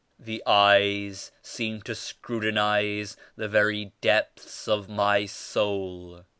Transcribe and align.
The 0.17 0.41
eyes 0.47 1.31
seemed 1.43 1.85
to 1.85 1.93
scrutinize 1.93 3.15
the 3.35 3.47
very 3.47 3.91
depths 4.01 4.67
of 4.67 4.89
my 4.89 5.27
soul. 5.27 6.25